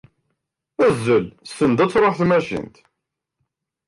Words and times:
Azzel 0.85 1.25
send 1.55 1.83
ad 1.83 1.89
truḥ 1.91 2.13
tmacint 2.17 2.75